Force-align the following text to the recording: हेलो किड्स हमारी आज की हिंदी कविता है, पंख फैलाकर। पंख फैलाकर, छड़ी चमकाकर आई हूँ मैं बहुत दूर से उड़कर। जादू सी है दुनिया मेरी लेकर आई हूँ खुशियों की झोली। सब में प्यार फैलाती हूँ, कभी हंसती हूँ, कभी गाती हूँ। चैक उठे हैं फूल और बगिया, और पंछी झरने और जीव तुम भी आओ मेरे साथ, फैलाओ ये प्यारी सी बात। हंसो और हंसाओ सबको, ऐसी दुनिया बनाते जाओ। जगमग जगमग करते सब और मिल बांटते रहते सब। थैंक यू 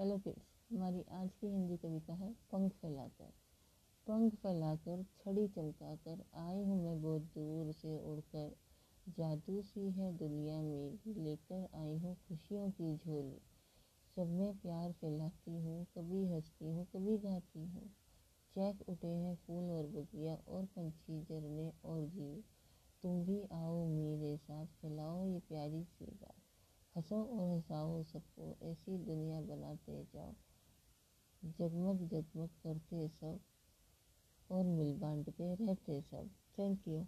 हेलो 0.00 0.18
किड्स 0.18 0.44
हमारी 0.72 1.04
आज 1.12 1.30
की 1.34 1.46
हिंदी 1.46 1.76
कविता 1.76 2.14
है, 2.14 2.32
पंख 2.52 2.72
फैलाकर। 2.72 3.32
पंख 4.06 4.34
फैलाकर, 4.34 5.02
छड़ी 5.02 5.48
चमकाकर 5.48 6.24
आई 6.34 6.62
हूँ 6.64 6.84
मैं 6.84 7.02
बहुत 7.02 7.22
दूर 7.22 7.72
से 7.72 7.98
उड़कर। 7.98 8.56
जादू 9.18 9.62
सी 9.62 9.90
है 9.90 10.16
दुनिया 10.16 10.62
मेरी 10.62 11.14
लेकर 11.14 11.68
आई 11.74 11.98
हूँ 11.98 12.16
खुशियों 12.28 12.70
की 12.70 12.96
झोली। 12.96 13.38
सब 14.16 14.26
में 14.26 14.58
प्यार 14.58 14.92
फैलाती 14.92 15.60
हूँ, 15.60 15.84
कभी 15.84 16.26
हंसती 16.26 16.70
हूँ, 16.70 16.86
कभी 16.86 17.18
गाती 17.18 17.66
हूँ। 17.66 17.88
चैक 18.56 18.88
उठे 18.88 19.06
हैं 19.06 19.36
फूल 19.36 19.70
और 19.70 19.86
बगिया, 19.86 20.34
और 20.48 20.64
पंछी 20.64 21.22
झरने 21.22 21.72
और 21.84 22.06
जीव 22.06 22.42
तुम 23.02 23.24
भी 23.24 23.42
आओ 23.52 23.88
मेरे 23.88 24.36
साथ, 24.36 24.66
फैलाओ 24.66 25.26
ये 25.26 25.38
प्यारी 25.38 25.84
सी 25.84 26.04
बात। 26.04 26.34
हंसो 26.96 27.16
और 27.24 27.50
हंसाओ 27.50 28.02
सबको, 28.02 28.56
ऐसी 28.62 28.98
दुनिया 28.98 29.29
बनाते 29.88 30.04
जाओ। 30.04 30.34
जगमग 31.44 32.08
जगमग 32.08 32.48
करते 32.48 33.08
सब 33.08 33.40
और 34.50 34.64
मिल 34.64 34.96
बांटते 34.98 35.54
रहते 35.54 36.00
सब। 36.00 36.30
थैंक 36.58 36.88
यू 36.88 37.06